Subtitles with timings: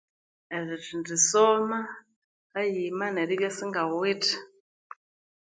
[0.57, 1.79] Erithendi soma
[2.53, 4.33] hayima neribya isingawithe